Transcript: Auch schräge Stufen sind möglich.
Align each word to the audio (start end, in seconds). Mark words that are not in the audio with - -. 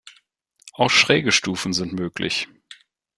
Auch 0.73 0.89
schräge 0.89 1.31
Stufen 1.31 1.73
sind 1.73 1.93
möglich. 1.93 2.47